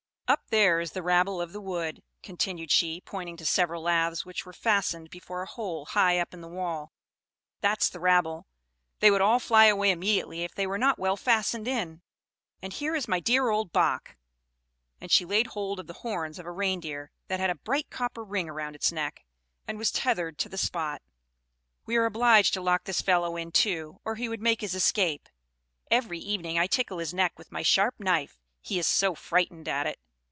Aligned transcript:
"Up 0.27 0.47
there 0.47 0.79
is 0.79 0.91
the 0.93 1.03
rabble 1.03 1.41
of 1.41 1.51
the 1.51 1.59
wood," 1.59 2.03
continued 2.23 2.71
she, 2.71 3.01
pointing 3.01 3.35
to 3.35 3.45
several 3.45 3.81
laths 3.83 4.25
which 4.25 4.45
were 4.45 4.53
fastened 4.53 5.09
before 5.09 5.41
a 5.41 5.45
hole 5.45 5.85
high 5.87 6.19
up 6.19 6.33
in 6.33 6.39
the 6.39 6.47
wall; 6.47 6.93
"that's 7.59 7.89
the 7.89 7.99
rabble; 7.99 8.47
they 9.01 9.11
would 9.11 9.19
all 9.19 9.39
fly 9.39 9.65
away 9.65 9.91
immediately, 9.91 10.43
if 10.43 10.55
they 10.55 10.65
were 10.65 10.77
not 10.77 10.97
well 10.97 11.17
fastened 11.17 11.67
in. 11.67 12.01
And 12.61 12.71
here 12.71 12.95
is 12.95 13.09
my 13.09 13.19
dear 13.19 13.49
old 13.49 13.73
Bac"; 13.73 14.17
and 15.01 15.11
she 15.11 15.25
laid 15.25 15.47
hold 15.47 15.81
of 15.81 15.87
the 15.87 15.95
horns 15.99 16.39
of 16.39 16.45
a 16.45 16.51
reindeer, 16.51 17.11
that 17.27 17.41
had 17.41 17.49
a 17.49 17.55
bright 17.55 17.89
copper 17.89 18.23
ring 18.23 18.49
round 18.49 18.73
its 18.73 18.89
neck, 18.89 19.25
and 19.67 19.77
was 19.77 19.91
tethered 19.91 20.37
to 20.37 20.47
the 20.49 20.57
spot. 20.57 21.01
"We 21.85 21.97
are 21.97 22.05
obliged 22.05 22.53
to 22.53 22.61
lock 22.61 22.85
this 22.85 23.01
fellow 23.01 23.35
in 23.35 23.51
too, 23.51 23.99
or 24.05 24.15
he 24.15 24.29
would 24.29 24.41
make 24.41 24.61
his 24.61 24.75
escape. 24.75 25.27
Every 25.89 26.19
evening 26.19 26.57
I 26.57 26.67
tickle 26.67 26.99
his 26.99 27.13
neck 27.13 27.37
with 27.37 27.51
my 27.51 27.63
sharp 27.63 27.99
knife; 27.99 28.39
he 28.61 28.79
is 28.79 28.87
so 28.87 29.13
frightened 29.13 29.67
at 29.67 29.85
it!" 29.85 29.99